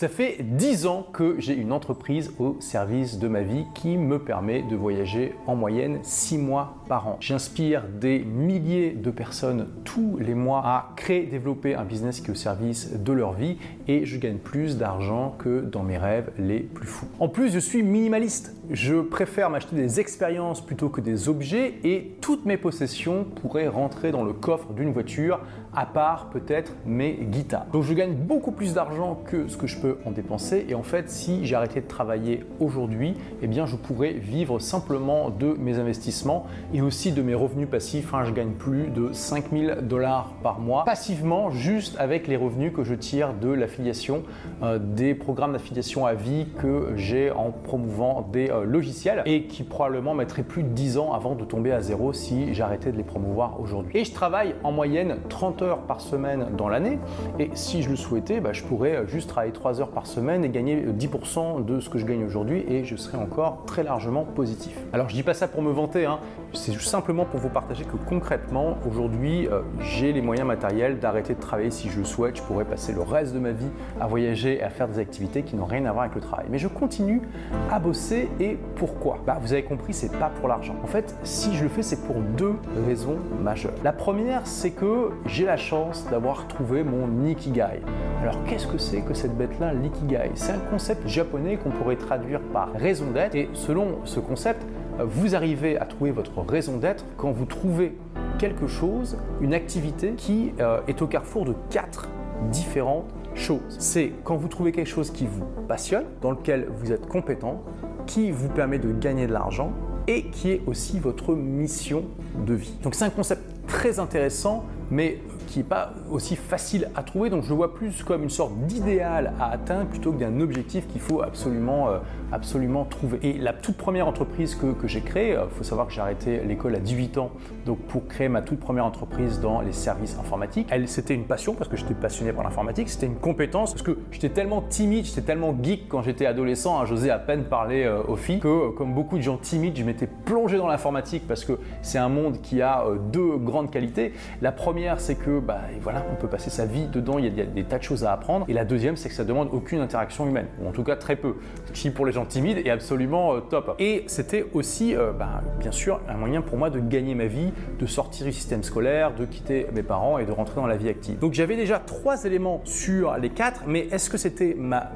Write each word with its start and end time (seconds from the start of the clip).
Ça 0.00 0.06
fait 0.06 0.36
10 0.40 0.86
ans 0.86 1.04
que 1.12 1.40
j'ai 1.40 1.54
une 1.54 1.72
entreprise 1.72 2.32
au 2.38 2.56
service 2.60 3.18
de 3.18 3.26
ma 3.26 3.40
vie 3.40 3.64
qui 3.74 3.96
me 3.96 4.20
permet 4.20 4.62
de 4.62 4.76
voyager 4.76 5.34
en 5.48 5.56
moyenne 5.56 5.98
6 6.04 6.38
mois 6.38 6.76
par 6.88 7.08
an. 7.08 7.16
J'inspire 7.18 7.82
des 8.00 8.20
milliers 8.20 8.92
de 8.92 9.10
personnes 9.10 9.66
tous 9.84 10.16
les 10.20 10.36
mois 10.36 10.62
à 10.64 10.92
créer, 10.94 11.26
développer 11.26 11.74
un 11.74 11.82
business 11.82 12.20
qui 12.20 12.28
est 12.28 12.30
au 12.30 12.36
service 12.36 12.92
de 12.92 13.12
leur 13.12 13.32
vie 13.32 13.56
et 13.88 14.06
je 14.06 14.18
gagne 14.18 14.36
plus 14.36 14.78
d'argent 14.78 15.34
que 15.36 15.62
dans 15.62 15.82
mes 15.82 15.98
rêves 15.98 16.30
les 16.38 16.60
plus 16.60 16.86
fous. 16.86 17.08
En 17.18 17.28
plus, 17.28 17.52
je 17.52 17.58
suis 17.58 17.82
minimaliste. 17.82 18.54
Je 18.70 19.00
préfère 19.00 19.50
m'acheter 19.50 19.74
des 19.74 19.98
expériences 19.98 20.64
plutôt 20.64 20.90
que 20.90 21.00
des 21.00 21.28
objets 21.28 21.74
et 21.82 22.12
toutes 22.20 22.44
mes 22.44 22.56
possessions 22.56 23.24
pourraient 23.24 23.66
rentrer 23.66 24.12
dans 24.12 24.22
le 24.22 24.32
coffre 24.32 24.72
d'une 24.74 24.92
voiture 24.92 25.40
à 25.74 25.86
part 25.86 26.30
peut-être 26.30 26.72
mes 26.86 27.14
guitares. 27.14 27.66
Donc 27.72 27.82
je 27.82 27.94
gagne 27.94 28.14
beaucoup 28.14 28.52
plus 28.52 28.74
d'argent 28.74 29.20
que 29.26 29.48
ce 29.48 29.56
que 29.56 29.66
je 29.66 29.76
peux 29.78 29.87
en 30.04 30.10
dépenser. 30.10 30.66
Et 30.68 30.74
en 30.74 30.82
fait, 30.82 31.10
si 31.10 31.42
arrêté 31.54 31.80
de 31.80 31.86
travailler 31.86 32.44
aujourd'hui, 32.60 33.14
eh 33.42 33.46
bien, 33.46 33.66
je 33.66 33.76
pourrais 33.76 34.12
vivre 34.12 34.58
simplement 34.58 35.30
de 35.30 35.56
mes 35.58 35.78
investissements 35.78 36.46
et 36.72 36.80
aussi 36.80 37.12
de 37.12 37.22
mes 37.22 37.34
revenus 37.34 37.68
passifs. 37.68 38.14
Hein, 38.14 38.24
je 38.24 38.32
gagne 38.32 38.52
plus 38.52 38.88
de 38.88 39.12
5000 39.12 39.78
dollars 39.82 40.32
par 40.42 40.60
mois 40.60 40.84
passivement, 40.84 41.50
juste 41.50 41.96
avec 41.98 42.28
les 42.28 42.36
revenus 42.36 42.72
que 42.72 42.84
je 42.84 42.94
tire 42.94 43.34
de 43.34 43.48
l'affiliation, 43.48 44.22
euh, 44.62 44.78
des 44.78 45.14
programmes 45.14 45.52
d'affiliation 45.52 46.06
à 46.06 46.14
vie 46.14 46.46
que 46.58 46.92
j'ai 46.96 47.30
en 47.30 47.50
promouvant 47.50 48.28
des 48.32 48.50
euh, 48.50 48.64
logiciels 48.64 49.22
et 49.26 49.44
qui 49.44 49.62
probablement 49.62 50.14
mettraient 50.14 50.42
plus 50.42 50.62
de 50.62 50.68
10 50.68 50.98
ans 50.98 51.12
avant 51.12 51.34
de 51.34 51.44
tomber 51.44 51.72
à 51.72 51.80
zéro 51.80 52.12
si 52.12 52.54
j'arrêtais 52.54 52.92
de 52.92 52.96
les 52.96 53.04
promouvoir 53.04 53.60
aujourd'hui. 53.60 53.92
Et 53.98 54.04
je 54.04 54.12
travaille 54.12 54.54
en 54.64 54.72
moyenne 54.72 55.18
30 55.28 55.62
heures 55.62 55.78
par 55.80 56.00
semaine 56.00 56.48
dans 56.56 56.68
l'année 56.68 56.98
et 57.38 57.50
si 57.54 57.82
je 57.82 57.90
le 57.90 57.96
souhaitais, 57.96 58.40
bah, 58.40 58.52
je 58.52 58.62
pourrais 58.62 58.96
euh, 58.96 59.06
juste 59.06 59.28
travailler 59.28 59.52
3 59.52 59.77
heures 59.77 59.77
par 59.86 60.06
semaine 60.06 60.44
et 60.44 60.48
gagner 60.48 60.84
10% 60.84 61.64
de 61.64 61.78
ce 61.78 61.88
que 61.88 61.98
je 61.98 62.04
gagne 62.04 62.24
aujourd'hui 62.24 62.64
et 62.68 62.84
je 62.84 62.96
serai 62.96 63.16
encore 63.16 63.62
très 63.66 63.84
largement 63.84 64.24
positif. 64.24 64.76
Alors 64.92 65.08
je 65.08 65.14
dis 65.14 65.22
pas 65.22 65.34
ça 65.34 65.46
pour 65.46 65.62
me 65.62 65.70
vanter, 65.70 66.06
hein. 66.06 66.18
c'est 66.52 66.72
simplement 66.80 67.24
pour 67.24 67.38
vous 67.38 67.48
partager 67.48 67.84
que 67.84 67.96
concrètement 68.08 68.78
aujourd'hui 68.90 69.46
euh, 69.46 69.60
j'ai 69.80 70.12
les 70.12 70.20
moyens 70.20 70.46
matériels 70.48 70.98
d'arrêter 70.98 71.34
de 71.34 71.40
travailler 71.40 71.70
si 71.70 71.88
je 71.88 72.00
le 72.00 72.04
souhaite. 72.04 72.36
Je 72.36 72.42
pourrais 72.42 72.64
passer 72.64 72.92
le 72.92 73.02
reste 73.02 73.34
de 73.34 73.38
ma 73.38 73.52
vie 73.52 73.70
à 74.00 74.06
voyager 74.06 74.56
et 74.56 74.62
à 74.62 74.70
faire 74.70 74.88
des 74.88 74.98
activités 74.98 75.42
qui 75.42 75.54
n'ont 75.54 75.64
rien 75.64 75.84
à 75.84 75.92
voir 75.92 76.04
avec 76.04 76.14
le 76.14 76.20
travail. 76.20 76.46
Mais 76.50 76.58
je 76.58 76.68
continue 76.68 77.22
à 77.70 77.78
bosser 77.78 78.28
et 78.40 78.58
pourquoi? 78.76 79.18
Bah, 79.26 79.38
Vous 79.40 79.52
avez 79.52 79.62
compris, 79.62 79.92
c'est 79.92 80.12
pas 80.18 80.30
pour 80.30 80.48
l'argent. 80.48 80.74
En 80.82 80.86
fait, 80.86 81.16
si 81.22 81.54
je 81.54 81.62
le 81.62 81.68
fais, 81.68 81.82
c'est 81.82 82.04
pour 82.06 82.16
deux 82.16 82.54
raisons 82.86 83.18
majeures. 83.42 83.74
La 83.84 83.92
première, 83.92 84.46
c'est 84.46 84.70
que 84.70 85.10
j'ai 85.26 85.44
la 85.44 85.56
chance 85.56 86.06
d'avoir 86.10 86.48
trouvé 86.48 86.82
mon 86.82 87.24
Ikigai. 87.26 87.82
Alors 88.20 88.44
qu'est-ce 88.44 88.66
que 88.66 88.78
c'est 88.78 89.00
que 89.00 89.14
cette 89.14 89.36
bête-là, 89.36 89.72
l'ikigai? 89.72 90.32
C'est 90.34 90.52
un 90.52 90.58
concept 90.58 91.06
japonais 91.06 91.56
qu'on 91.56 91.70
pourrait 91.70 91.96
traduire 91.96 92.40
par 92.40 92.72
raison 92.72 93.10
d'être. 93.12 93.34
Et 93.36 93.48
selon 93.52 93.98
ce 94.04 94.18
concept, 94.18 94.66
vous 94.98 95.36
arrivez 95.36 95.78
à 95.78 95.86
trouver 95.86 96.10
votre 96.10 96.40
raison 96.40 96.78
d'être 96.78 97.04
quand 97.16 97.30
vous 97.30 97.44
trouvez 97.44 97.96
quelque 98.38 98.66
chose, 98.66 99.16
une 99.40 99.54
activité 99.54 100.14
qui 100.16 100.52
euh, 100.60 100.80
est 100.88 101.00
au 101.00 101.06
carrefour 101.06 101.44
de 101.44 101.54
quatre 101.70 102.08
différentes 102.50 103.06
choses. 103.34 103.76
C'est 103.78 104.12
quand 104.24 104.36
vous 104.36 104.48
trouvez 104.48 104.72
quelque 104.72 104.90
chose 104.90 105.10
qui 105.10 105.26
vous 105.26 105.44
passionne, 105.68 106.04
dans 106.20 106.32
lequel 106.32 106.66
vous 106.70 106.92
êtes 106.92 107.06
compétent, 107.06 107.62
qui 108.06 108.30
vous 108.32 108.48
permet 108.48 108.78
de 108.78 108.92
gagner 108.92 109.26
de 109.26 109.32
l'argent 109.32 109.72
et 110.08 110.24
qui 110.24 110.50
est 110.50 110.62
aussi 110.66 110.98
votre 110.98 111.34
mission 111.34 112.04
de 112.46 112.54
vie. 112.54 112.76
Donc 112.82 112.94
c'est 112.94 113.04
un 113.04 113.10
concept 113.10 113.42
très 113.68 113.98
intéressant, 114.00 114.64
mais 114.90 115.18
qui 115.48 115.58
n'est 115.58 115.64
pas 115.64 115.92
aussi 116.10 116.36
facile 116.36 116.88
à 116.94 117.02
trouver. 117.02 117.30
Donc 117.30 117.42
je 117.42 117.48
le 117.48 117.54
vois 117.56 117.74
plus 117.74 118.02
comme 118.02 118.22
une 118.22 118.30
sorte 118.30 118.54
d'idéal 118.66 119.32
à 119.40 119.50
atteindre 119.50 119.86
plutôt 119.86 120.12
que 120.12 120.18
d'un 120.18 120.40
objectif 120.40 120.86
qu'il 120.86 121.00
faut 121.00 121.22
absolument, 121.22 121.88
euh, 121.88 121.98
absolument 122.32 122.84
trouver. 122.84 123.18
Et 123.22 123.38
la 123.38 123.52
toute 123.52 123.76
première 123.76 124.06
entreprise 124.06 124.54
que, 124.54 124.72
que 124.72 124.86
j'ai 124.86 125.00
créée, 125.00 125.30
il 125.30 125.36
euh, 125.36 125.48
faut 125.48 125.64
savoir 125.64 125.86
que 125.86 125.92
j'ai 125.92 126.00
arrêté 126.00 126.40
l'école 126.44 126.74
à 126.74 126.78
18 126.78 127.18
ans 127.18 127.30
donc 127.66 127.78
pour 127.80 128.06
créer 128.06 128.28
ma 128.28 128.42
toute 128.42 128.60
première 128.60 128.84
entreprise 128.84 129.40
dans 129.40 129.60
les 129.62 129.72
services 129.72 130.16
informatiques. 130.18 130.68
Elle, 130.70 130.86
c'était 130.86 131.14
une 131.14 131.24
passion 131.24 131.54
parce 131.54 131.68
que 131.68 131.76
j'étais 131.76 131.94
passionné 131.94 132.32
par 132.32 132.44
l'informatique, 132.44 132.88
c'était 132.90 133.06
une 133.06 133.16
compétence 133.16 133.72
parce 133.72 133.82
que 133.82 133.98
j'étais 134.10 134.28
tellement 134.28 134.62
timide, 134.62 135.06
j'étais 135.06 135.22
tellement 135.22 135.56
geek 135.60 135.88
quand 135.88 136.02
j'étais 136.02 136.26
adolescent, 136.26 136.78
hein, 136.78 136.84
j'osais 136.84 137.10
à 137.10 137.18
peine 137.18 137.44
parler 137.44 137.84
euh, 137.84 138.02
aux 138.06 138.16
filles 138.16 138.40
que 138.40 138.70
comme 138.70 138.94
beaucoup 138.94 139.16
de 139.16 139.22
gens 139.22 139.38
timides, 139.38 139.76
je 139.76 139.84
m'étais 139.84 140.06
plongé 140.06 140.58
dans 140.58 140.68
l'informatique 140.68 141.26
parce 141.26 141.44
que 141.44 141.58
c'est 141.82 141.98
un 141.98 142.08
monde 142.08 142.40
qui 142.42 142.60
a 142.60 142.84
deux 143.12 143.36
grandes 143.38 143.70
qualités. 143.70 144.12
La 144.42 144.52
première, 144.52 145.00
c'est 145.00 145.14
que 145.14 145.37
bah, 145.40 145.60
voilà, 145.80 146.04
on 146.12 146.16
peut 146.16 146.28
passer 146.28 146.50
sa 146.50 146.66
vie 146.66 146.86
dedans, 146.86 147.18
il 147.18 147.36
y, 147.36 147.40
a, 147.40 147.44
des 147.44 147.64
tas 147.64 147.78
de 147.78 147.82
choses 147.82 148.04
à 148.04 148.12
apprendre. 148.12 148.46
Et 148.48 148.52
la 148.52 148.64
deuxième, 148.64 148.96
c'est 148.96 149.08
que 149.08 149.14
ça 149.14 149.24
demande 149.24 149.48
aucune 149.52 149.80
interaction 149.80 150.26
humaine, 150.26 150.46
ou 150.60 150.68
en 150.68 150.72
tout 150.72 150.84
cas 150.84 150.96
très 150.96 151.16
peu, 151.16 151.34
ce 151.66 151.72
qui 151.72 151.90
pour 151.90 152.06
les 152.06 152.12
gens 152.12 152.24
timides 152.24 152.58
est 152.58 152.70
absolument 152.70 153.34
euh, 153.34 153.40
top. 153.40 153.74
Et 153.78 154.04
c'était 154.06 154.46
aussi, 154.54 154.94
euh, 154.94 155.12
bah, 155.12 155.42
bien 155.58 155.72
sûr, 155.72 156.00
un 156.08 156.16
moyen 156.16 156.42
pour 156.42 156.58
moi 156.58 156.70
de 156.70 156.80
gagner 156.80 157.14
ma 157.14 157.26
vie, 157.26 157.52
de 157.78 157.86
sortir 157.86 158.26
du 158.26 158.32
système 158.32 158.62
scolaire, 158.62 159.14
de 159.14 159.24
quitter 159.24 159.66
mes 159.72 159.82
parents 159.82 160.18
et 160.18 160.26
de 160.26 160.32
rentrer 160.32 160.56
dans 160.56 160.66
la 160.66 160.76
vie 160.76 160.88
active. 160.88 161.18
Donc 161.18 161.34
j'avais 161.34 161.56
déjà 161.56 161.78
trois 161.78 162.24
éléments 162.24 162.60
sur 162.64 163.16
les 163.16 163.30
quatre, 163.30 163.64
mais 163.66 163.88
est-ce 163.90 164.10
que 164.10 164.18
c'était 164.18 164.56
ma, 164.58 164.90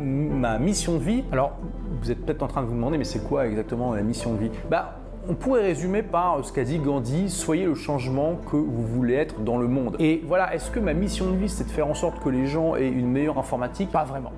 mission 0.58 0.98
de 0.98 1.02
vie? 1.02 1.24
Alors, 1.32 1.58
vous 2.00 2.10
êtes 2.10 2.24
peut-être 2.24 2.42
en 2.42 2.48
train 2.48 2.62
de 2.62 2.66
vous 2.66 2.74
demander, 2.74 2.98
mais 2.98 3.04
c'est 3.04 3.22
quoi 3.22 3.46
exactement 3.46 3.94
la 3.94 4.02
mission 4.02 4.34
de 4.34 4.38
vie? 4.38 4.50
Bah, 4.70 5.01
on 5.28 5.34
pourrait 5.34 5.62
résumer 5.62 6.02
par 6.02 6.44
ce 6.44 6.52
qu'a 6.52 6.64
dit 6.64 6.78
Gandhi, 6.78 7.30
soyez 7.30 7.64
le 7.64 7.74
changement 7.74 8.36
que 8.50 8.56
vous 8.56 8.86
voulez 8.86 9.14
être 9.14 9.40
dans 9.40 9.56
le 9.56 9.68
monde. 9.68 9.96
Et 9.98 10.22
voilà, 10.26 10.54
est-ce 10.54 10.70
que 10.70 10.80
ma 10.80 10.94
mission 10.94 11.30
de 11.30 11.36
vie, 11.36 11.48
c'est 11.48 11.64
de 11.64 11.70
faire 11.70 11.86
en 11.86 11.94
sorte 11.94 12.22
que 12.22 12.28
les 12.28 12.46
gens 12.46 12.76
aient 12.76 12.88
une 12.88 13.08
meilleure 13.08 13.38
informatique? 13.38 13.90
Pas 13.90 14.04
vraiment. 14.04 14.32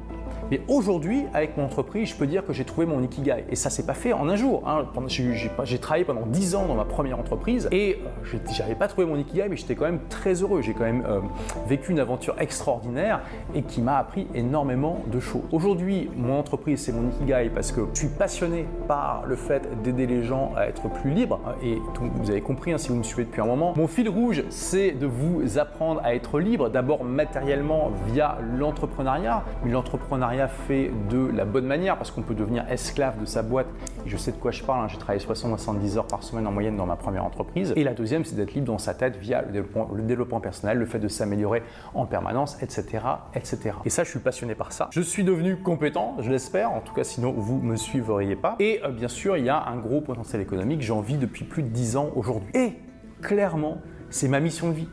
Mais 0.50 0.60
aujourd'hui, 0.68 1.24
avec 1.32 1.56
mon 1.56 1.64
entreprise, 1.64 2.10
je 2.10 2.14
peux 2.16 2.26
dire 2.26 2.44
que 2.44 2.52
j'ai 2.52 2.64
trouvé 2.64 2.86
mon 2.86 3.02
ikigai. 3.02 3.44
Et 3.50 3.56
ça 3.56 3.70
s'est 3.70 3.86
pas 3.86 3.94
fait 3.94 4.12
en 4.12 4.28
un 4.28 4.36
jour. 4.36 4.62
Hein. 4.66 4.84
J'ai 5.08 5.78
travaillé 5.78 6.04
pendant 6.04 6.26
10 6.26 6.54
ans 6.54 6.66
dans 6.66 6.74
ma 6.74 6.84
première 6.84 7.18
entreprise 7.18 7.68
et 7.72 7.98
euh, 8.34 8.38
j'avais 8.52 8.74
pas 8.74 8.88
trouvé 8.88 9.06
mon 9.06 9.16
ikigai, 9.16 9.46
mais 9.48 9.56
j'étais 9.56 9.74
quand 9.74 9.86
même 9.86 10.00
très 10.08 10.42
heureux. 10.42 10.60
J'ai 10.60 10.74
quand 10.74 10.84
même 10.84 11.04
euh, 11.08 11.20
vécu 11.66 11.92
une 11.92 12.00
aventure 12.00 12.34
extraordinaire 12.38 13.20
et 13.54 13.62
qui 13.62 13.80
m'a 13.80 13.96
appris 13.96 14.26
énormément 14.34 15.00
de 15.06 15.20
choses. 15.20 15.42
Aujourd'hui, 15.52 16.10
mon 16.16 16.38
entreprise, 16.38 16.80
c'est 16.80 16.92
mon 16.92 17.08
ikigai 17.10 17.50
parce 17.54 17.72
que 17.72 17.80
je 17.94 18.00
suis 18.00 18.08
passionné 18.08 18.66
par 18.86 19.24
le 19.26 19.36
fait 19.36 19.82
d'aider 19.82 20.06
les 20.06 20.22
gens 20.22 20.52
à 20.56 20.66
être 20.66 20.88
plus 20.88 21.10
libres. 21.10 21.40
Et 21.62 21.78
vous 22.00 22.30
avez 22.30 22.40
compris, 22.40 22.72
hein, 22.72 22.78
si 22.78 22.88
vous 22.88 22.96
me 22.96 23.02
suivez 23.02 23.24
depuis 23.24 23.40
un 23.40 23.46
moment, 23.46 23.74
mon 23.76 23.86
fil 23.86 24.08
rouge, 24.08 24.44
c'est 24.50 24.92
de 24.92 25.06
vous 25.06 25.58
apprendre 25.58 26.00
à 26.04 26.14
être 26.14 26.38
libre, 26.38 26.68
d'abord 26.68 27.04
matériellement 27.04 27.90
via 28.06 28.38
l'entrepreneuriat, 28.58 29.42
mais 29.64 29.70
l'entrepreneuriat 29.70 30.33
fait 30.48 30.90
de 31.08 31.30
la 31.34 31.44
bonne 31.44 31.66
manière 31.66 31.96
parce 31.96 32.10
qu'on 32.10 32.22
peut 32.22 32.34
devenir 32.34 32.64
esclave 32.70 33.20
de 33.20 33.26
sa 33.26 33.42
boîte. 33.42 33.66
Et 34.06 34.08
je 34.08 34.16
sais 34.16 34.32
de 34.32 34.36
quoi 34.36 34.50
je 34.50 34.62
parle, 34.62 34.84
hein. 34.84 34.88
j'ai 34.88 34.98
travaillé 34.98 35.24
60-70 35.24 35.96
heures 35.96 36.06
par 36.06 36.22
semaine 36.22 36.46
en 36.46 36.52
moyenne 36.52 36.76
dans 36.76 36.86
ma 36.86 36.96
première 36.96 37.24
entreprise. 37.24 37.72
Et 37.76 37.84
la 37.84 37.94
deuxième, 37.94 38.24
c'est 38.24 38.36
d'être 38.36 38.54
libre 38.54 38.66
dans 38.66 38.78
sa 38.78 38.94
tête 38.94 39.16
via 39.16 39.42
le 39.42 40.02
développement, 40.02 40.40
personnel, 40.40 40.78
le 40.78 40.86
fait 40.86 40.98
de 40.98 41.08
s'améliorer 41.08 41.62
en 41.94 42.06
permanence, 42.06 42.60
etc., 42.62 42.98
etc. 43.34 43.72
Et 43.84 43.90
ça, 43.90 44.04
je 44.04 44.10
suis 44.10 44.18
passionné 44.18 44.54
par 44.54 44.72
ça. 44.72 44.88
Je 44.92 45.00
suis 45.00 45.24
devenu 45.24 45.56
compétent, 45.56 46.16
je 46.20 46.30
l'espère, 46.30 46.72
en 46.72 46.80
tout 46.80 46.94
cas, 46.94 47.04
sinon 47.04 47.32
vous 47.32 47.58
me 47.58 47.76
suivriez 47.76 48.36
pas. 48.36 48.56
Et 48.58 48.80
euh, 48.84 48.90
bien 48.90 49.08
sûr, 49.08 49.36
il 49.36 49.44
y 49.44 49.48
a 49.48 49.64
un 49.66 49.76
gros 49.76 50.00
potentiel 50.00 50.40
économique, 50.42 50.82
j'en 50.82 51.00
vis 51.00 51.16
depuis 51.16 51.44
plus 51.44 51.62
de 51.62 51.68
10 51.68 51.96
ans 51.96 52.10
aujourd'hui. 52.14 52.50
Et 52.54 52.74
clairement, 53.22 53.78
c'est 54.10 54.28
ma 54.28 54.40
mission 54.40 54.68
de 54.68 54.74
vie. 54.74 54.88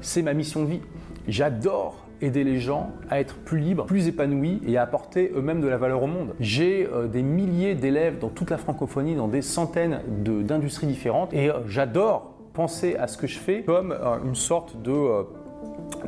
C'est 0.00 0.22
ma 0.22 0.34
mission 0.34 0.62
de 0.62 0.68
vie. 0.68 0.82
J'adore 1.28 2.05
aider 2.20 2.44
les 2.44 2.58
gens 2.60 2.90
à 3.10 3.20
être 3.20 3.36
plus 3.36 3.58
libres, 3.58 3.86
plus 3.86 4.08
épanouis 4.08 4.60
et 4.66 4.76
à 4.76 4.82
apporter 4.82 5.32
eux-mêmes 5.34 5.60
de 5.60 5.68
la 5.68 5.76
valeur 5.76 6.02
au 6.02 6.06
monde. 6.06 6.34
J'ai 6.40 6.86
euh, 6.86 7.06
des 7.06 7.22
milliers 7.22 7.74
d'élèves 7.74 8.18
dans 8.18 8.28
toute 8.28 8.50
la 8.50 8.58
francophonie, 8.58 9.16
dans 9.16 9.28
des 9.28 9.42
centaines 9.42 10.00
d'industries 10.24 10.86
différentes 10.86 11.32
et 11.34 11.50
euh, 11.50 11.60
j'adore 11.66 12.34
penser 12.52 12.96
à 12.96 13.06
ce 13.06 13.18
que 13.18 13.26
je 13.26 13.38
fais 13.38 13.62
comme 13.62 13.92
euh, 13.92 14.16
une 14.24 14.34
sorte 14.34 14.80
de 14.80 15.26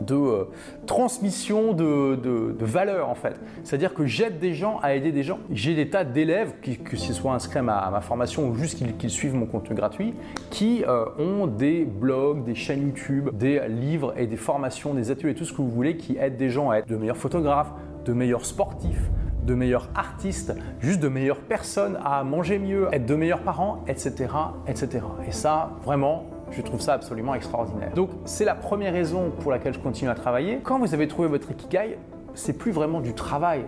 de 0.01 0.15
euh, 0.15 0.45
transmission 0.87 1.73
de, 1.73 2.17
de, 2.17 3.03
en 3.03 3.15
fait. 3.15 3.35
C'est-à-dire 3.65 3.95
que 3.95 4.07
j'aide 4.07 4.39
des 4.39 4.55
gens 4.55 4.79
à 4.83 4.95
aider 4.95 5.13
des 5.13 5.23
gens. 5.23 5.39
J'ai 5.51 5.75
des 5.75 5.91
tas 5.91 6.05
d'élèves, 6.05 6.55
que 6.85 6.97
ce 6.97 7.13
soit 7.13 7.33
inscrits 7.33 7.59
à 7.59 7.63
ma, 7.63 8.01
formation 8.01 8.49
ou 8.49 8.55
juste 8.55 8.79
qu'ils 8.99 9.11
suivent 9.11 9.35
mon 9.35 9.47
contenu 9.47 9.75
gratuit, 9.75 10.15
qui 10.51 10.85
euh, 10.87 11.07
ont 11.19 11.47
des 11.47 11.85
blogs, 11.85 12.45
des 12.45 12.55
chaînes 12.55 12.83
YouTube, 12.83 13.31
des 13.33 13.61
livres 13.69 14.15
et 14.17 14.27
des 14.27 14.37
formations, 14.37 14.95
des 14.95 15.11
ateliers, 15.11 15.35
tout 15.35 15.45
ce 15.45 15.53
que 15.53 15.63
vous 15.63 15.71
voulez, 15.71 15.97
qui 15.97 16.17
aident 16.17 16.37
des 16.37 16.51
gens 16.51 16.71
à 16.71 16.77
être 16.79 16.89
de 16.89 16.97
meilleurs 16.97 17.17
photographes, 17.17 17.73
de 18.05 18.13
meilleurs 18.13 18.45
sportifs, 18.45 19.11
de 19.45 19.55
meilleurs 19.55 19.89
artistes, 19.95 20.55
juste 20.81 21.01
de 21.01 21.09
meilleures 21.09 21.41
personnes, 21.41 21.99
à 22.05 22.23
manger 22.23 22.59
mieux, 22.59 22.89
être 22.93 23.07
de 23.07 23.15
meilleurs 23.15 23.43
parents, 23.43 23.83
etc. 23.89 24.27
etc. 24.67 25.01
Et 25.27 25.33
ça, 25.33 25.71
vraiment, 25.85 26.27
je 26.51 26.63
trouve 26.63 26.81
ça 26.81 26.95
absolument 26.95 27.35
extraordinaire. 27.35 27.93
Donc 27.95 28.11
c'est 28.25 28.45
la 28.45 28.55
première 28.55 28.93
raison 28.93 29.31
pour 29.41 29.51
laquelle 29.51 29.75
je 29.75 29.79
continue 29.79 30.11
à 30.11 30.15
travailler. 30.15 30.61
Quand 30.63 30.79
vous 30.79 30.95
avez 30.95 31.09
trouvé 31.09 31.29
votre 31.29 31.51
ikigai, 31.51 31.99
c'est 32.35 32.57
plus 32.57 32.73
vraiment 32.73 33.01
du 33.01 33.15
travail 33.15 33.65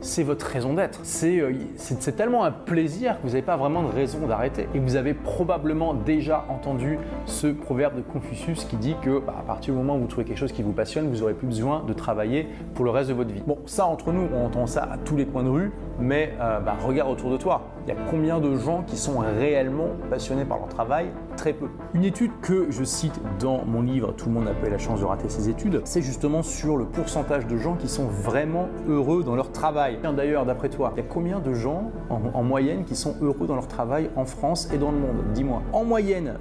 c'est 0.00 0.22
votre 0.22 0.46
raison 0.46 0.74
d'être. 0.74 1.00
Euh, 1.24 1.52
c'est 1.76 2.16
tellement 2.16 2.44
un 2.44 2.50
plaisir 2.50 3.16
que 3.16 3.22
vous 3.22 3.28
n'avez 3.30 3.42
pas 3.42 3.56
vraiment 3.56 3.82
de 3.82 3.88
raison 3.88 4.26
d'arrêter. 4.26 4.68
Et 4.74 4.78
vous 4.78 4.96
avez 4.96 5.14
probablement 5.14 5.94
déjà 5.94 6.44
entendu 6.48 6.98
ce 7.26 7.48
proverbe 7.48 7.96
de 7.96 8.02
Confucius 8.02 8.64
qui 8.64 8.76
dit 8.76 8.96
que 9.02 9.20
bah, 9.20 9.34
à 9.38 9.42
partir 9.42 9.74
du 9.74 9.78
moment 9.78 9.96
où 9.96 10.00
vous 10.00 10.06
trouvez 10.06 10.24
quelque 10.24 10.38
chose 10.38 10.52
qui 10.52 10.62
vous 10.62 10.72
passionne, 10.72 11.08
vous 11.08 11.18
n'aurez 11.18 11.34
plus 11.34 11.46
besoin 11.46 11.82
de 11.86 11.92
travailler 11.92 12.48
pour 12.74 12.84
le 12.84 12.90
reste 12.90 13.08
de 13.10 13.14
votre 13.14 13.32
vie. 13.32 13.42
Bon, 13.46 13.58
ça 13.66 13.86
entre 13.86 14.12
nous, 14.12 14.28
on 14.34 14.46
entend 14.46 14.66
ça 14.66 14.82
à 14.90 14.98
tous 14.98 15.16
les 15.16 15.26
coins 15.26 15.44
de 15.44 15.50
rue, 15.50 15.72
mais 15.98 16.34
euh, 16.40 16.60
bah, 16.60 16.76
regarde 16.84 17.10
autour 17.10 17.30
de 17.30 17.36
toi. 17.36 17.62
Il 17.88 17.94
y 17.94 17.96
a 17.96 18.04
combien 18.10 18.38
de 18.38 18.54
gens 18.54 18.82
qui 18.82 18.98
sont 18.98 19.20
réellement 19.20 19.88
passionnés 20.10 20.44
par 20.44 20.58
leur 20.58 20.68
travail 20.68 21.06
Très 21.38 21.54
peu. 21.54 21.68
Une 21.94 22.04
étude 22.04 22.32
que 22.42 22.70
je 22.70 22.84
cite 22.84 23.18
dans 23.40 23.64
mon 23.64 23.80
livre 23.80 24.12
Tout 24.12 24.26
le 24.26 24.34
monde 24.34 24.44
n'a 24.44 24.52
pas 24.52 24.66
eu 24.66 24.70
la 24.70 24.76
chance 24.76 25.00
de 25.00 25.06
rater 25.06 25.30
ses 25.30 25.48
études, 25.48 25.80
c'est 25.84 26.02
justement 26.02 26.42
sur 26.42 26.76
le 26.76 26.84
pourcentage 26.84 27.46
de 27.46 27.56
gens 27.56 27.76
qui 27.76 27.88
sont 27.88 28.04
vraiment 28.04 28.68
heureux 28.86 29.24
dans 29.24 29.34
leur 29.34 29.52
travail. 29.52 30.00
D'ailleurs, 30.02 30.44
d'après 30.44 30.68
toi, 30.68 30.92
il 30.96 31.00
y 31.00 31.02
a 31.02 31.08
combien 31.08 31.38
de 31.38 31.54
gens 31.54 31.90
en, 32.10 32.42
moyenne 32.42 32.84
qui 32.84 32.94
sont 32.94 33.14
heureux 33.22 33.46
dans 33.46 33.54
leur 33.54 33.68
travail 33.68 34.10
en 34.16 34.26
France 34.26 34.68
et 34.70 34.76
dans 34.76 34.90
le 34.90 34.98
monde? 34.98 35.24
Dis-moi. 35.32 35.62
En 35.72 35.84
moyenne, 35.84 36.34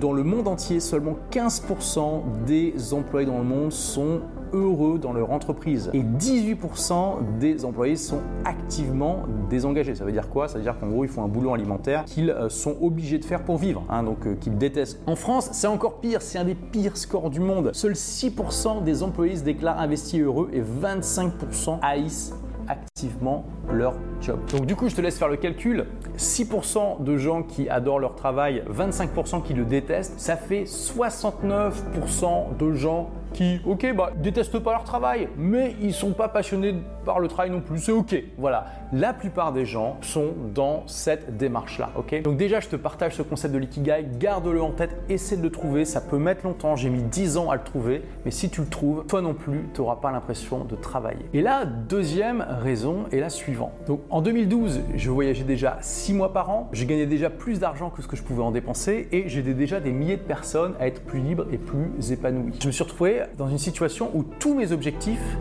dans 0.00 0.12
le 0.12 0.22
monde 0.22 0.46
entier, 0.46 0.78
seulement 0.78 1.16
15% 1.32 2.22
des 2.46 2.94
employés 2.94 3.26
dans 3.26 3.38
le 3.38 3.44
monde 3.44 3.72
sont 3.72 4.20
heureux 4.54 4.98
dans 4.98 5.12
leur 5.12 5.32
entreprise. 5.32 5.90
Et 5.92 6.02
18% 6.02 7.38
des 7.38 7.64
employés 7.64 7.96
sont 7.96 8.20
activement 8.44 9.24
désengagés. 9.50 9.94
Ça 9.94 10.04
veut 10.04 10.12
dire 10.12 10.28
quoi? 10.28 10.48
Ça 10.48 10.58
veut 10.58 10.64
dire 10.64 10.78
qu'en 10.78 10.88
gros, 10.88 11.04
ils 11.04 11.10
font 11.10 11.24
un 11.24 11.28
boulot 11.28 11.52
alimentaire 11.52 12.04
qu'ils 12.04 12.30
euh, 12.30 12.48
sont 12.48 12.76
obligés 12.80 13.18
de 13.18 13.24
faire 13.24 13.42
pour 13.42 13.58
vivre, 13.58 13.84
hein, 13.88 14.02
donc 14.02 14.26
euh, 14.26 14.34
qu'ils 14.34 14.56
détestent. 14.56 15.00
En 15.06 15.16
France, 15.16 15.50
c'est 15.52 15.66
encore 15.66 16.00
pire, 16.00 16.22
c'est 16.22 16.38
un 16.38 16.44
des 16.44 16.54
pires 16.54 16.96
scores 16.96 17.30
du 17.30 17.40
monde. 17.40 17.70
Seuls 17.74 17.92
6% 17.92 18.84
des 18.84 19.02
employés 19.02 19.36
se 19.36 19.42
déclarent 19.42 19.80
investis 19.80 20.20
heureux 20.20 20.50
et 20.52 20.60
25% 20.60 21.78
haïssent 21.82 22.34
activement 22.68 23.44
leur 23.72 23.94
job. 24.20 24.38
Donc 24.52 24.66
du 24.66 24.76
coup, 24.76 24.88
je 24.88 24.94
te 24.94 25.00
laisse 25.00 25.18
faire 25.18 25.28
le 25.28 25.36
calcul. 25.36 25.86
6% 26.16 27.02
de 27.02 27.16
gens 27.16 27.42
qui 27.42 27.68
adorent 27.68 27.98
leur 27.98 28.14
travail, 28.14 28.62
25% 28.70 29.42
qui 29.42 29.54
le 29.54 29.64
détestent, 29.64 30.18
ça 30.18 30.36
fait 30.36 30.64
69% 30.64 32.56
de 32.58 32.72
gens 32.72 33.10
qui, 33.34 33.60
ok, 33.66 33.94
bah, 33.94 34.12
détestent 34.16 34.58
pas 34.58 34.72
leur 34.72 34.84
travail, 34.84 35.28
mais 35.36 35.76
ils 35.82 35.92
sont 35.92 36.12
pas 36.12 36.28
passionnés 36.28 36.74
par 37.04 37.20
le 37.20 37.28
travail 37.28 37.50
non 37.50 37.60
plus. 37.60 37.78
C'est 37.78 37.92
ok. 37.92 38.14
Voilà. 38.38 38.66
La 38.92 39.12
plupart 39.12 39.52
des 39.52 39.66
gens 39.66 39.98
sont 40.00 40.32
dans 40.54 40.84
cette 40.86 41.36
démarche-là. 41.36 41.90
Ok? 41.96 42.22
Donc 42.22 42.36
déjà, 42.38 42.60
je 42.60 42.68
te 42.68 42.76
partage 42.76 43.16
ce 43.16 43.22
concept 43.22 43.52
de 43.52 43.58
l'ikigai. 43.58 44.06
Garde-le 44.18 44.62
en 44.62 44.70
tête. 44.70 44.96
Essaie 45.08 45.36
de 45.36 45.42
le 45.42 45.50
trouver. 45.50 45.84
Ça 45.84 46.00
peut 46.00 46.18
mettre 46.18 46.44
longtemps. 46.46 46.76
J'ai 46.76 46.88
mis 46.88 47.02
10 47.02 47.36
ans 47.36 47.50
à 47.50 47.56
le 47.56 47.62
trouver, 47.62 48.02
mais 48.24 48.30
si 48.30 48.48
tu 48.48 48.62
le 48.62 48.68
trouves, 48.68 49.04
toi 49.06 49.20
non 49.20 49.34
plus, 49.34 49.68
tu 49.74 49.80
n'auras 49.80 49.96
pas 49.96 50.10
l'impression 50.10 50.64
de 50.64 50.76
travailler. 50.76 51.26
Et 51.34 51.42
la 51.42 51.64
deuxième 51.64 52.46
raison 52.62 53.04
est 53.12 53.20
la 53.20 53.28
suivante. 53.28 53.72
Donc 53.86 54.00
en 54.08 54.22
2012, 54.22 54.80
je 54.94 55.10
voyageais 55.10 55.44
déjà 55.44 55.78
6 55.80 56.14
mois 56.14 56.32
par 56.32 56.50
an. 56.50 56.68
Je 56.72 56.84
gagnais 56.84 57.06
déjà 57.06 57.30
plus 57.30 57.58
d'argent 57.58 57.90
que 57.90 58.00
ce 58.00 58.08
que 58.08 58.16
je 58.16 58.22
pouvais 58.22 58.42
en 58.42 58.52
dépenser 58.52 59.08
et 59.12 59.28
j'aidais 59.28 59.54
déjà 59.54 59.80
des 59.80 59.92
milliers 59.92 60.16
de 60.16 60.22
personnes 60.22 60.74
à 60.78 60.86
être 60.86 61.02
plus 61.02 61.20
libres 61.20 61.46
et 61.52 61.58
plus 61.58 62.12
épanouies. 62.12 62.54
Je 62.60 62.66
me 62.68 62.72
suis 62.72 62.84
retrouvé 62.84 63.23
dans 63.36 63.48
une 63.48 63.58
situation 63.58 64.10
où 64.14 64.22
tous 64.22 64.54
mes 64.54 64.72
objectifs 64.72 65.36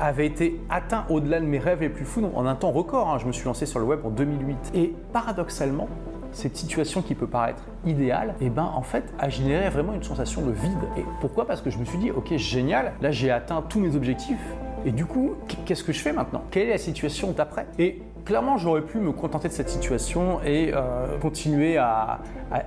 avaient 0.00 0.26
été 0.26 0.60
atteints 0.70 1.04
au-delà 1.08 1.40
de 1.40 1.46
mes 1.46 1.58
rêves 1.58 1.80
les 1.80 1.88
plus 1.88 2.04
fous 2.04 2.24
en 2.34 2.46
un 2.46 2.54
temps 2.54 2.70
record. 2.70 3.10
Hein. 3.10 3.18
Je 3.18 3.26
me 3.26 3.32
suis 3.32 3.44
lancé 3.44 3.66
sur 3.66 3.78
le 3.78 3.84
web 3.84 4.00
en 4.04 4.10
2008. 4.10 4.56
Et 4.74 4.94
paradoxalement, 5.12 5.88
cette 6.32 6.56
situation 6.56 7.02
qui 7.02 7.14
peut 7.14 7.26
paraître 7.26 7.62
idéale, 7.86 8.34
et 8.40 8.46
eh 8.46 8.50
ben 8.50 8.70
en 8.74 8.82
fait 8.82 9.04
a 9.18 9.28
généré 9.28 9.70
vraiment 9.70 9.94
une 9.94 10.02
sensation 10.02 10.42
de 10.42 10.52
vide. 10.52 10.78
Et 10.96 11.04
pourquoi? 11.20 11.46
Parce 11.46 11.62
que 11.62 11.70
je 11.70 11.78
me 11.78 11.84
suis 11.84 11.98
dit, 11.98 12.10
ok, 12.10 12.36
génial, 12.36 12.92
là 13.00 13.10
j'ai 13.10 13.30
atteint 13.30 13.62
tous 13.62 13.80
mes 13.80 13.96
objectifs. 13.96 14.38
Et 14.84 14.92
du 14.92 15.06
coup, 15.06 15.34
qu'est-ce 15.64 15.82
que 15.82 15.92
je 15.92 16.00
fais 16.00 16.12
maintenant? 16.12 16.44
Quelle 16.50 16.68
est 16.68 16.72
la 16.72 16.78
situation 16.78 17.32
d'après? 17.32 17.66
Et 17.78 18.00
clairement, 18.24 18.58
j'aurais 18.58 18.82
pu 18.82 18.98
me 18.98 19.10
contenter 19.10 19.48
de 19.48 19.52
cette 19.52 19.70
situation 19.70 20.40
et 20.44 20.70
euh, 20.72 21.18
continuer 21.18 21.78
à, 21.78 22.20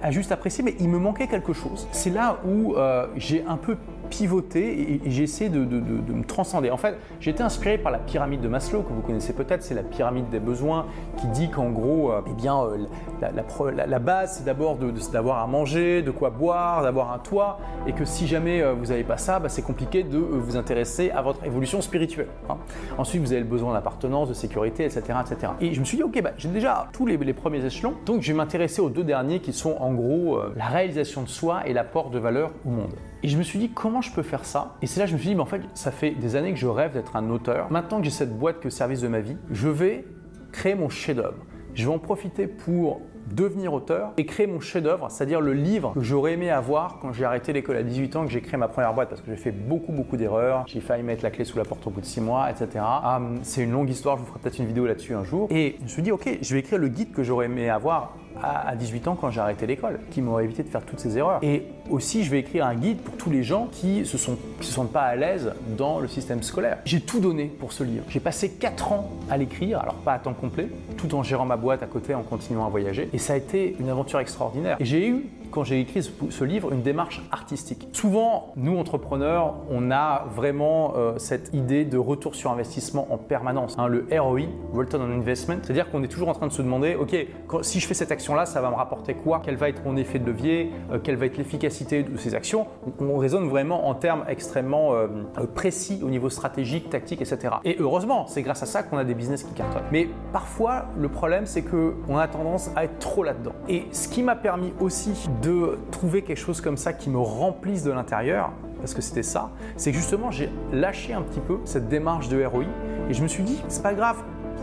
juste 0.09 0.31
apprécier, 0.31 0.63
mais 0.63 0.75
il 0.79 0.89
me 0.89 0.99
manquait 0.99 1.27
quelque 1.27 1.53
chose. 1.53 1.87
C'est 1.91 2.09
là 2.09 2.39
où 2.45 2.75
euh, 2.75 3.07
j'ai 3.15 3.45
un 3.47 3.57
peu 3.57 3.77
pivoter 4.11 4.93
et, 4.93 5.01
j'ai 5.05 5.23
essayé 5.23 5.49
de, 5.49 5.57
me 5.57 6.23
transcender. 6.23 6.69
En 6.69 6.77
fait, 6.77 6.95
j'ai 7.19 7.31
été 7.31 7.41
inspiré 7.41 7.77
par 7.77 7.91
la 7.91 7.97
pyramide 7.97 8.41
de 8.41 8.47
Maslow, 8.47 8.83
que 8.83 8.93
vous 8.93 9.01
connaissez 9.01 9.33
peut-être, 9.33 9.63
c'est 9.63 9.73
la 9.73 9.83
pyramide 9.83 10.29
des 10.29 10.39
besoins 10.39 10.85
qui 11.17 11.27
dit 11.27 11.49
qu'en 11.49 11.69
gros, 11.69 12.11
euh, 12.11 12.21
eh 12.27 12.33
bien, 12.33 12.61
euh, 12.61 12.77
la, 13.21 13.99
base, 13.99 14.37
c'est 14.37 14.45
d'abord 14.45 14.77
d'avoir 15.11 15.39
à 15.39 15.47
manger, 15.47 16.01
de 16.01 16.11
quoi 16.11 16.29
boire, 16.29 16.83
d'avoir 16.83 17.11
un 17.13 17.19
toit, 17.19 17.59
et 17.87 17.93
que 17.93 18.05
si 18.05 18.27
jamais 18.27 18.61
euh, 18.61 18.73
vous 18.73 18.87
n'avez 18.87 19.03
pas 19.03 19.17
ça, 19.17 19.39
bah, 19.39 19.49
c'est 19.49 19.61
compliqué 19.61 20.03
de 20.03 20.17
vous 20.17 20.57
intéresser 20.57 21.09
à 21.11 21.21
votre 21.21 21.43
évolution 21.45 21.81
spirituelle. 21.81 22.27
Hein. 22.49 22.57
Ensuite, 22.97 23.21
vous 23.21 23.31
avez 23.31 23.41
le 23.41 23.47
besoin 23.47 23.73
d'appartenance, 23.73 24.27
de 24.29 24.33
sécurité, 24.33 24.83
etc., 24.83 25.01
etc. 25.21 25.53
Et 25.61 25.73
je 25.73 25.79
me 25.79 25.85
suis 25.85 25.97
dit, 25.97 26.03
ok, 26.03 26.21
bah, 26.21 26.31
j'ai 26.37 26.49
déjà 26.49 26.89
tous 26.91 27.05
les, 27.05 27.17
premiers 27.31 27.63
échelons, 27.63 27.93
donc 28.05 28.21
je 28.21 28.31
vais 28.31 28.37
m'intéresser 28.37 28.81
aux 28.81 28.89
deux 28.89 29.05
derniers 29.05 29.39
qui 29.39 29.53
sont 29.53 29.77
en 29.79 29.93
gros 29.93 30.37
la 30.55 30.65
réalisation 30.65 31.21
de 31.21 31.29
soi 31.29 31.61
et 31.65 31.71
l'apport 31.71 32.09
de 32.09 32.19
valeur 32.19 32.51
au 32.65 32.71
monde. 32.71 32.91
Et 33.23 33.27
je 33.27 33.37
me 33.37 33.43
suis 33.43 33.59
dit 33.59 33.69
comment 33.69 34.01
je 34.01 34.11
peux 34.11 34.23
faire 34.23 34.45
ça? 34.45 34.77
Et 34.81 34.87
c'est 34.87 34.99
là 34.99 35.05
que 35.05 35.11
je 35.11 35.15
me 35.15 35.19
suis 35.19 35.29
dit, 35.29 35.35
mais 35.35 35.41
en 35.41 35.45
fait, 35.45 35.61
ça 35.73 35.91
fait 35.91 36.11
des 36.11 36.35
années 36.35 36.51
que 36.53 36.59
je 36.59 36.67
rêve 36.67 36.93
d'être 36.93 37.15
un 37.15 37.29
auteur. 37.29 37.71
Maintenant 37.71 37.99
que 37.99 38.05
j'ai 38.05 38.11
cette 38.11 38.37
boîte 38.37 38.59
que 38.59 38.69
service 38.69 39.01
de 39.01 39.07
ma 39.07 39.19
vie, 39.19 39.37
je 39.51 39.69
vais 39.69 40.05
créer 40.51 40.75
mon 40.75 40.89
chef-d'œuvre. 40.89 41.45
Je 41.73 41.87
vais 41.87 41.93
en 41.93 41.99
profiter 41.99 42.47
pour 42.47 43.01
devenir 43.27 43.73
auteur 43.73 44.11
et 44.17 44.25
créer 44.25 44.47
mon 44.47 44.59
chef-d'œuvre, 44.59 45.07
c'est-à-dire 45.09 45.41
le 45.41 45.53
livre 45.53 45.93
que 45.93 46.01
j'aurais 46.01 46.33
aimé 46.33 46.49
avoir 46.49 46.99
quand 46.99 47.13
j'ai 47.13 47.25
arrêté 47.25 47.53
l'école 47.53 47.77
à 47.77 47.83
18 47.83 48.15
ans, 48.15 48.25
que 48.25 48.31
j'ai 48.31 48.41
créé 48.41 48.57
ma 48.57 48.67
première 48.67 48.93
boîte 48.93 49.09
parce 49.09 49.21
que 49.21 49.31
j'ai 49.31 49.37
fait 49.37 49.51
beaucoup 49.51 49.91
beaucoup 49.91 50.17
d'erreurs, 50.17 50.65
j'ai 50.67 50.81
failli 50.81 51.03
mettre 51.03 51.23
la 51.23 51.31
clé 51.31 51.45
sous 51.45 51.57
la 51.57 51.65
porte 51.65 51.85
au 51.87 51.89
bout 51.89 52.01
de 52.01 52.05
6 52.05 52.21
mois, 52.21 52.49
etc. 52.49 52.83
Hum, 53.03 53.39
c'est 53.43 53.63
une 53.63 53.71
longue 53.71 53.89
histoire, 53.89 54.17
je 54.17 54.21
vous 54.21 54.27
ferai 54.27 54.39
peut-être 54.39 54.59
une 54.59 54.67
vidéo 54.67 54.85
là-dessus 54.85 55.13
un 55.13 55.23
jour. 55.23 55.47
Et 55.51 55.75
je 55.79 55.83
me 55.83 55.87
suis 55.87 56.01
dit, 56.01 56.11
ok, 56.11 56.39
je 56.41 56.53
vais 56.53 56.59
écrire 56.59 56.79
le 56.79 56.87
guide 56.87 57.11
que 57.11 57.23
j'aurais 57.23 57.45
aimé 57.45 57.69
avoir 57.69 58.15
à 58.41 58.75
18 58.75 59.07
ans 59.07 59.17
quand 59.19 59.29
j'ai 59.29 59.39
arrêté 59.39 59.67
l'école, 59.67 59.99
qui 60.09 60.21
m'aurait 60.21 60.45
évité 60.45 60.63
de 60.63 60.69
faire 60.69 60.83
toutes 60.83 60.99
ces 60.99 61.17
erreurs. 61.17 61.39
Et 61.41 61.65
aussi, 61.89 62.23
je 62.23 62.31
vais 62.31 62.39
écrire 62.39 62.65
un 62.65 62.75
guide 62.75 62.99
pour 62.99 63.15
tous 63.17 63.29
les 63.29 63.43
gens 63.43 63.67
qui 63.71 64.05
se 64.05 64.17
sont, 64.17 64.37
se 64.61 64.71
sentent 64.71 64.91
pas 64.91 65.03
à 65.03 65.15
l'aise 65.15 65.53
dans 65.77 65.99
le 65.99 66.07
système 66.07 66.41
scolaire. 66.41 66.77
J'ai 66.85 67.01
tout 67.01 67.19
donné 67.19 67.45
pour 67.45 67.71
ce 67.73 67.83
livre. 67.83 68.03
J'ai 68.09 68.19
passé 68.19 68.51
4 68.51 68.91
ans 68.91 69.09
à 69.29 69.37
l'écrire, 69.37 69.79
alors 69.79 69.95
pas 69.95 70.13
à 70.13 70.19
temps 70.19 70.33
complet, 70.33 70.69
tout 70.97 71.13
en 71.15 71.23
gérant 71.23 71.45
ma 71.45 71.57
boîte 71.57 71.83
à 71.83 71.87
côté, 71.87 72.15
en 72.15 72.23
continuant 72.23 72.65
à 72.65 72.69
voyager. 72.69 73.09
Et 73.13 73.17
ça 73.17 73.33
a 73.33 73.37
été 73.37 73.75
une 73.79 73.89
aventure 73.89 74.19
extraordinaire. 74.19 74.77
Et 74.79 74.85
j'ai 74.85 75.07
eu 75.07 75.25
quand 75.51 75.63
j'ai 75.63 75.79
écrit 75.79 76.01
ce, 76.01 76.43
livre, 76.43 76.71
une 76.71 76.81
démarche 76.81 77.21
artistique. 77.31 77.87
Souvent, 77.91 78.53
nous, 78.55 78.77
entrepreneurs, 78.77 79.55
on 79.69 79.91
a 79.91 80.25
vraiment 80.33 80.93
euh, 80.95 81.13
cette 81.17 81.53
idée 81.53 81.85
de 81.85 81.97
retour 81.97 82.35
sur 82.35 82.51
investissement 82.51 83.07
en 83.11 83.17
permanence. 83.17 83.75
Hein, 83.77 83.87
le 83.87 84.07
ROI, 84.11 84.41
Return 84.73 85.03
on 85.03 85.19
Investment, 85.19 85.57
c'est-à-dire 85.61 85.89
qu'on 85.91 86.03
est 86.03 86.07
toujours 86.07 86.29
en 86.29 86.33
train 86.33 86.47
de 86.47 86.51
se 86.51 86.61
demander, 86.61 86.95
OK, 86.95 87.15
si 87.61 87.79
je 87.79 87.87
fais 87.87 87.93
cette 87.93 88.11
action-là, 88.11 88.45
ça 88.45 88.61
va 88.61 88.69
me 88.69 88.75
rapporter 88.75 89.13
quoi? 89.13 89.41
Quel 89.43 89.57
va 89.57 89.69
être 89.69 89.83
mon 89.83 89.97
effet 89.97 90.19
de 90.19 90.25
levier? 90.25 90.71
Euh, 90.91 90.99
Quelle 91.03 91.17
va 91.17 91.25
être 91.25 91.37
l'efficacité 91.37 92.03
de 92.03 92.17
ces 92.17 92.33
actions? 92.33 92.67
On, 92.99 93.17
raisonne 93.21 93.49
vraiment 93.49 93.87
en 93.87 93.93
termes 93.93 94.23
extrêmement 94.27 94.95
euh, 94.95 95.07
précis 95.53 96.01
au 96.03 96.09
niveau 96.09 96.29
stratégique, 96.29 96.89
tactique, 96.89 97.21
etc. 97.21 97.55
Et 97.65 97.75
heureusement, 97.79 98.25
c'est 98.25 98.41
grâce 98.41 98.63
à 98.63 98.65
ça 98.65 98.81
qu'on 98.81 98.97
a 98.97 99.03
des 99.03 99.13
business 99.13 99.43
qui 99.43 99.53
cartonnent. 99.53 99.83
Mais 99.91 100.07
parfois, 100.31 100.85
le 100.97 101.09
problème, 101.09 101.45
c'est 101.45 101.61
qu'on 101.61 102.17
a 102.17 102.27
tendance 102.27 102.71
à 102.75 102.85
être 102.85 102.97
trop 102.99 103.23
là-dedans. 103.23 103.51
Et 103.67 103.85
ce 103.91 104.07
qui 104.07 104.23
m'a 104.23 104.35
permis 104.35 104.73
aussi 104.79 105.13
de 105.41 105.77
trouver 105.91 106.21
quelque 106.21 106.39
chose 106.39 106.61
comme 106.61 106.77
ça 106.77 106.93
qui 106.93 107.09
me 107.09 107.17
remplisse 107.19 107.83
de 107.83 107.91
l'intérieur, 107.91 108.51
parce 108.79 108.93
que 108.93 109.01
c'était 109.01 109.23
ça, 109.23 109.51
c'est 109.77 109.91
que 109.91 109.97
justement 109.97 110.31
j'ai 110.31 110.49
lâché 110.71 111.13
un 111.13 111.21
petit 111.21 111.39
peu 111.39 111.59
cette 111.65 111.89
démarche 111.89 112.29
de 112.29 112.43
ROI 112.43 112.63
et 113.09 113.13
je 113.13 113.21
me 113.21 113.27
suis 113.27 113.43
dit, 113.43 113.61
c'est 113.67 113.83
pas 113.83 113.93
grave 113.93 114.17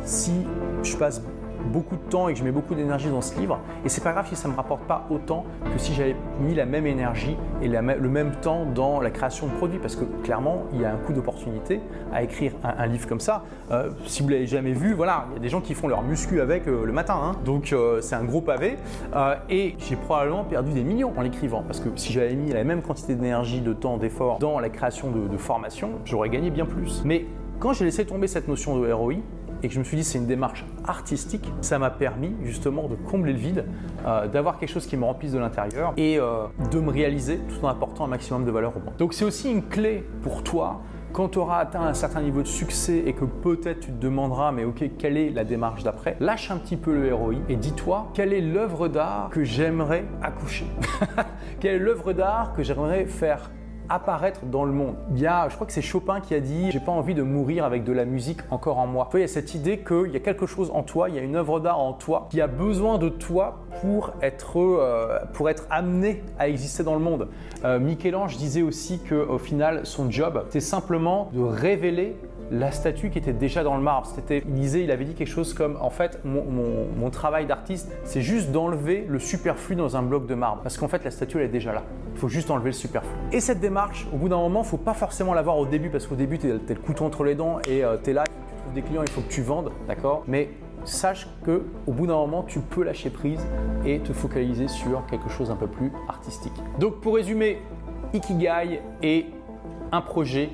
si 0.05 0.33
je 0.83 0.97
passe 0.97 1.23
beaucoup 1.73 1.97
de 1.97 2.11
temps 2.11 2.29
et 2.29 2.33
que 2.33 2.39
je 2.39 2.45
mets 2.45 2.53
beaucoup 2.53 2.75
d'énergie 2.75 3.09
dans 3.09 3.21
ce 3.21 3.39
livre. 3.39 3.61
Et 3.85 3.89
c'est 3.89 4.03
pas 4.03 4.13
grave 4.13 4.27
si 4.29 4.37
ça 4.37 4.49
ne 4.49 4.53
me 4.53 4.57
rapporte 4.57 4.83
pas 4.83 5.07
autant 5.11 5.45
que 5.73 5.79
si 5.79 5.95
j'avais 5.95 6.17
mis 6.41 6.55
la 6.55 6.67
même 6.67 6.87
énergie 6.87 7.37
et 7.63 7.69
le 7.69 8.09
même 8.09 8.33
temps 8.41 8.67
dans 8.75 9.01
la 9.01 9.11
création 9.11 9.47
de 9.47 9.53
produits. 9.53 9.79
Parce 9.79 9.97
que 9.97 10.05
clairement, 10.23 10.65
il 10.73 10.81
y 10.81 10.85
a 10.85 10.93
un 10.93 10.97
coup 10.97 11.13
d'opportunité 11.13 11.81
à 12.13 12.23
écrire 12.23 12.53
un, 12.63 12.87
livre 12.87 13.09
comme 13.09 13.21
ça. 13.21 13.45
Euh, 13.71 13.91
si 14.07 14.23
vous 14.23 14.29
l'avez 14.29 14.47
jamais 14.47 14.73
vu, 14.73 14.95
voilà, 14.95 15.27
il 15.31 15.35
y 15.35 15.37
a 15.37 15.41
des 15.41 15.49
gens 15.49 15.61
qui 15.61 15.75
font 15.75 15.89
leur 15.89 16.03
muscu 16.03 16.41
avec 16.41 16.67
euh, 16.67 16.85
le 16.85 16.93
matin. 16.93 17.19
Hein. 17.23 17.33
Donc 17.45 17.73
euh, 17.73 18.01
c'est 18.01 18.15
un 18.15 18.25
gros 18.25 18.41
pavé. 18.41 18.77
et 19.51 19.77
j'ai 19.79 19.97
probablement 19.97 20.45
perdu 20.45 20.73
des 20.73 20.85
millions 20.85 21.13
en 21.17 21.23
l'écrivant. 21.23 21.63
Parce 21.67 21.81
que 21.81 21.89
si 21.97 22.13
j'avais 22.13 22.35
mis 22.35 22.53
la 22.53 22.65
même 22.65 22.83
quantité 22.83 23.15
d'énergie, 23.15 23.61
de 23.61 23.73
temps, 23.73 23.97
d'effort 23.97 24.39
dans 24.39 24.61
la 24.61 24.69
création 24.69 25.11
de, 25.11 25.29
de 25.29 25.37
formation, 25.37 25.91
j'aurais 26.05 26.29
gagné 26.29 26.51
bien 26.51 26.67
plus. 26.67 27.03
Mais 27.05 27.27
quand 27.59 27.73
j'ai 27.73 27.85
laissé 27.85 28.07
tomber 28.07 28.29
cette 28.29 28.47
notion 28.47 28.79
de 28.79 28.93
ROI, 28.93 29.15
et 29.63 29.69
que 29.69 29.75
je 29.75 29.79
me 29.79 29.85
suis 29.85 29.97
dit 29.97 30.05
c'est 30.05 30.19
une 30.19 30.27
démarche 30.27 30.65
artistique, 30.87 31.51
ça 31.61 31.79
m'a 31.79 31.91
permis 31.91 32.35
justement 32.45 32.89
de 32.89 32.95
combler 32.95 33.33
le 33.33 33.39
vide, 33.39 33.65
euh, 34.07 34.27
d'avoir 34.29 34.59
quelque 34.59 34.71
chose 34.71 34.87
qui 34.87 34.97
me 34.97 35.05
remplisse 35.05 35.33
de 35.33 35.39
l'intérieur 35.39 35.93
et 35.97 36.19
euh, 36.19 36.47
de 36.71 36.81
me 36.81 36.91
réaliser 36.91 37.39
tout 37.39 37.65
en 37.65 37.69
apportant 37.69 38.05
un 38.05 38.09
maximum 38.09 38.45
de 38.45 38.51
valeur 38.51 38.77
au 38.77 38.81
monde. 38.81 38.95
Donc 38.99 39.15
c'est 39.15 39.25
aussi 39.25 39.51
une 39.51 39.63
clé 39.63 40.05
pour 40.23 40.43
toi. 40.43 40.81
Quand 41.13 41.31
tu 41.31 41.39
auras 41.39 41.59
atteint 41.59 41.81
un 41.81 41.95
certain 41.95 42.21
niveau 42.21 42.43
de 42.43 42.47
succès 42.47 43.03
et 43.07 43.15
que 43.15 43.25
peut-être 43.25 43.81
tu 43.81 43.93
te 43.93 44.01
demanderas, 44.01 44.53
mais 44.53 44.65
ok, 44.65 44.85
quelle 44.99 45.17
est 45.17 45.31
la 45.31 45.43
démarche 45.43 45.83
d'après? 45.83 46.17
Lâche 46.21 46.51
un 46.51 46.59
petit 46.59 46.77
peu 46.77 46.95
le 46.95 47.15
ROI 47.15 47.37
et 47.49 47.57
dis-toi, 47.57 48.11
quelle 48.13 48.35
est 48.35 48.43
l'œuvre 48.43 48.89
d'art 48.89 49.31
que 49.31 49.43
j'aimerais 49.43 50.05
accoucher? 50.23 50.67
Quelle 51.61 51.75
est 51.75 51.79
l'œuvre 51.79 52.13
d'art 52.13 52.53
que 52.55 52.63
j'aimerais 52.63 53.07
faire 53.07 53.51
apparaître 53.89 54.45
dans 54.47 54.65
le 54.65 54.73
monde. 54.73 54.95
Il 55.13 55.21
y 55.21 55.27
a, 55.27 55.49
je 55.49 55.55
crois 55.55 55.67
que 55.67 55.73
c'est 55.73 55.83
Chopin 55.83 56.21
qui 56.21 56.35
a 56.35 56.41
dit 56.41 56.71
J'ai 56.71 56.81
pas 56.81 56.93
envie 56.93 57.15
de 57.15 57.23
mourir 57.23 57.65
avec 57.65 57.85
de 57.85 57.93
la 57.93 58.05
musique 58.05 58.41
encore 58.51 58.79
en 58.79 58.87
moi. 58.87 59.09
il 59.15 59.21
y 59.21 59.25
a 59.25 59.29
cette 59.29 59.55
idée 59.55 59.79
qu'il 59.79 60.11
y 60.13 60.17
a 60.17 60.21
quelque 60.21 60.47
chose 60.47 60.71
en 60.73 60.83
toi, 60.83 61.09
il 61.09 61.15
y 61.15 61.19
a 61.19 61.23
une 61.23 61.37
œuvre 61.37 61.61
d'art 61.61 61.81
en 61.81 61.93
toi 61.93 62.29
qui 62.31 62.41
a 62.41 62.47
besoin 62.47 62.99
de 62.99 63.09
toi 63.09 63.65
pour 63.81 64.13
être, 64.23 64.59
euh, 64.59 65.19
pour 65.33 65.49
être 65.49 65.67
amené 65.71 66.23
à 66.39 66.49
exister 66.49 66.83
dans 66.83 66.95
le 66.95 67.01
monde. 67.01 67.29
Euh, 67.65 67.79
Michel-Ange 67.79 68.37
disait 68.37 68.63
aussi 68.63 69.01
qu'au 69.01 69.39
final, 69.39 69.81
son 69.85 70.11
job, 70.11 70.45
c'est 70.51 70.61
simplement 70.61 71.31
de 71.33 71.41
révéler 71.41 72.17
la 72.51 72.71
statue 72.71 73.11
qui 73.11 73.19
était 73.19 73.33
déjà 73.33 73.63
dans 73.63 73.77
le 73.77 73.83
marbre. 73.83 74.07
C'était, 74.07 74.43
il 74.47 74.55
disait, 74.55 74.83
il 74.83 74.91
avait 74.91 75.05
dit 75.05 75.15
quelque 75.15 75.29
chose 75.31 75.55
comme 75.55 75.77
en 75.81 75.91
fait, 75.91 76.21
mon, 76.25 77.11
travail 77.11 77.47
d'artiste, 77.47 77.91
c'est 78.05 78.21
juste 78.21 78.53
d'enlever 78.53 79.07
le 79.09 79.19
superflu 79.19 79.75
dans 79.75 79.97
un 79.97 80.03
bloc 80.03 80.27
de 80.27 80.35
marbre. 80.35 80.63
Parce 80.63 80.77
qu'en 80.77 80.89
fait, 80.89 81.05
la 81.05 81.11
statue, 81.11 81.39
elle 81.39 81.45
est 81.45 81.49
déjà 81.49 81.73
là. 81.73 81.83
Il 82.15 82.19
faut 82.19 82.29
juste 82.29 82.51
enlever 82.51 82.69
le 82.69 82.75
superflu. 82.75 83.11
Et 83.33 83.41
cette 83.41 83.61
démarche, 83.61 84.07
au 84.13 84.17
bout 84.19 84.29
d'un 84.29 84.37
moment, 84.37 84.61
il 84.63 84.69
faut 84.69 84.77
pas 84.77 84.95
forcément 84.95 85.33
l'avoir 85.33 85.59
au 85.59 85.67
début, 85.67 85.89
parce 85.89 86.07
qu'au 86.07 86.15
début, 86.15 86.39
tu 86.39 86.51
as, 86.51 86.55
le 86.69 86.75
couteau 86.81 87.05
entre 87.05 87.25
les 87.25 87.35
dents 87.35 87.59
et 87.67 87.83
euh, 87.83 87.97
tu 88.03 88.11
es 88.11 88.13
là, 88.13 88.25
tu 88.25 88.63
trouves 88.63 88.75
des 88.75 88.83
clients, 88.83 89.03
il 89.03 89.11
faut 89.11 89.23
que 89.23 89.33
tu 89.33 89.43
vendes, 89.43 89.73
d'accord? 89.89 90.23
Mais 90.29 90.51
sache 90.85 91.29
que 91.45 91.65
au 91.87 91.93
bout 91.93 92.07
d'un 92.07 92.17
moment, 92.17 92.43
tu 92.43 92.61
peux 92.61 92.83
lâcher 92.83 93.11
prise 93.11 93.45
et 93.85 94.01
te 94.01 94.13
focaliser 94.13 94.69
sur 94.69 95.05
quelque 95.07 95.29
chose 95.29 95.51
un 95.51 95.57
peu 95.57 95.67
plus 95.67 95.91
artistique. 96.09 96.53
Donc, 96.79 97.01
pour 97.01 97.15
résumer, 97.15 97.59
Ikigai 98.13 98.81
est 99.03 99.27
un 99.93 100.01
projet 100.01 100.51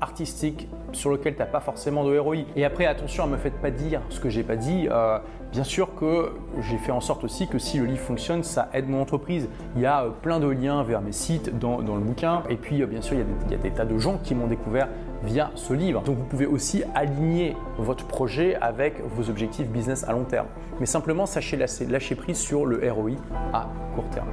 artistique 0.00 0.68
sur 0.96 1.10
lequel 1.10 1.34
tu 1.34 1.40
n'as 1.40 1.46
pas 1.46 1.60
forcément 1.60 2.04
de 2.04 2.18
ROI. 2.18 2.38
Et 2.56 2.64
après, 2.64 2.86
attention, 2.86 3.26
ne 3.26 3.32
me 3.32 3.36
faites 3.36 3.60
pas 3.60 3.70
dire 3.70 4.00
ce 4.08 4.18
que 4.18 4.28
j'ai 4.28 4.42
pas 4.42 4.56
dit. 4.56 4.88
Euh, 4.90 5.18
bien 5.52 5.64
sûr 5.64 5.94
que 5.94 6.32
j'ai 6.60 6.78
fait 6.78 6.90
en 6.90 7.00
sorte 7.00 7.22
aussi 7.22 7.46
que 7.46 7.58
si 7.58 7.78
le 7.78 7.84
livre 7.84 8.00
fonctionne, 8.00 8.42
ça 8.42 8.68
aide 8.72 8.88
mon 8.88 9.02
entreprise. 9.02 9.48
Il 9.76 9.82
y 9.82 9.86
a 9.86 10.04
euh, 10.04 10.10
plein 10.10 10.40
de 10.40 10.48
liens 10.48 10.82
vers 10.82 11.02
mes 11.02 11.12
sites 11.12 11.56
dans, 11.58 11.78
le 11.78 12.00
bouquin. 12.00 12.42
Et 12.48 12.56
puis, 12.56 12.82
euh, 12.82 12.86
bien 12.86 13.02
sûr, 13.02 13.14
il 13.14 13.18
y, 13.18 13.22
a 13.22 13.24
des, 13.24 13.32
il 13.46 13.52
y, 13.52 13.54
a 13.54 13.58
des, 13.58 13.70
tas 13.70 13.84
de 13.84 13.98
gens 13.98 14.18
qui 14.18 14.34
m'ont 14.34 14.46
découvert 14.46 14.88
via 15.22 15.50
ce 15.54 15.74
livre. 15.74 16.02
Donc, 16.02 16.16
vous 16.16 16.24
pouvez 16.24 16.46
aussi 16.46 16.82
aligner 16.94 17.56
votre 17.78 18.06
projet 18.06 18.56
avec 18.56 19.02
vos 19.14 19.28
objectifs 19.28 19.68
business 19.68 20.04
à 20.04 20.12
long 20.12 20.24
terme. 20.24 20.46
Mais 20.80 20.86
simplement, 20.86 21.26
sachez 21.26 21.56
lâcher 21.56 22.14
prise 22.14 22.38
sur 22.38 22.64
le 22.64 22.90
ROI 22.90 23.12
à 23.52 23.68
court 23.94 24.08
terme. 24.10 24.28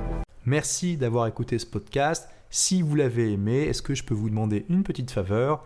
Merci 0.46 0.98
d'avoir 0.98 1.28
écouté 1.28 1.60
ce 1.60 1.66
podcast. 1.66 2.30
Si 2.50 2.82
vous 2.82 2.96
l'avez 2.96 3.32
aimé, 3.32 3.64
est-ce 3.64 3.82
que 3.82 3.96
je 3.96 4.04
peux 4.04 4.14
vous 4.14 4.30
demander 4.30 4.66
une 4.70 4.84
petite 4.84 5.10
faveur? 5.10 5.66